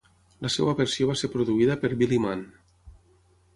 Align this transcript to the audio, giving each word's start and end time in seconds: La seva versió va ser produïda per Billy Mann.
La 0.45 0.49
seva 0.53 0.73
versió 0.79 1.09
va 1.09 1.17
ser 1.21 1.29
produïda 1.35 1.77
per 1.85 1.93
Billy 2.01 2.21
Mann. 2.27 2.45